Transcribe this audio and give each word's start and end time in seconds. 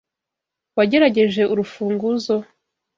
Wagerageje 0.77 1.41
urufunguzo? 1.53 2.35